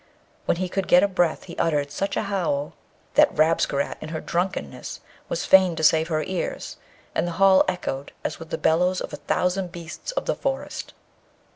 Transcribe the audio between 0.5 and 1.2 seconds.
he could get a